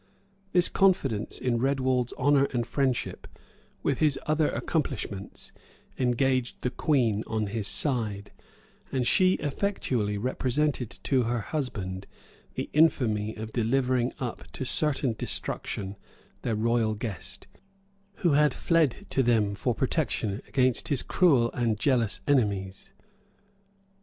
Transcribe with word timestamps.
This 0.51 0.67
confidence 0.67 1.37
in 1.37 1.59
Redwald's 1.59 2.11
honor 2.17 2.45
and 2.45 2.65
friendship, 2.65 3.27
with 3.83 3.99
his 3.99 4.17
other 4.25 4.49
accomplishments, 4.49 5.51
engaged 5.99 6.59
the 6.61 6.71
queen 6.71 7.23
on 7.27 7.45
his 7.45 7.67
side; 7.67 8.31
and 8.91 9.05
she 9.05 9.33
effectually 9.35 10.17
represented 10.17 10.89
to 11.03 11.25
her 11.25 11.41
husband 11.41 12.07
the 12.55 12.67
infamy 12.73 13.35
of 13.35 13.53
delivering 13.53 14.11
up 14.17 14.49
to 14.53 14.65
certain 14.65 15.13
destruction 15.13 15.97
their 16.41 16.55
royal 16.55 16.95
guest, 16.95 17.45
who 18.25 18.31
had 18.31 18.55
fled 18.55 19.05
to 19.11 19.21
them 19.21 19.53
for 19.53 19.75
protection 19.75 20.41
against 20.47 20.87
his 20.87 21.03
cruel 21.03 21.51
and 21.51 21.77
jealous 21.77 22.21
enemies. 22.27 22.89